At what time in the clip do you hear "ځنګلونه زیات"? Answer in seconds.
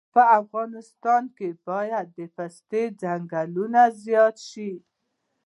3.01-4.35